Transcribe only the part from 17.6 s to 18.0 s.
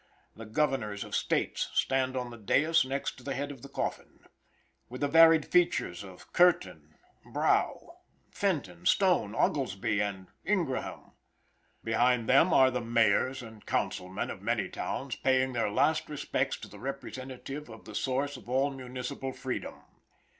of the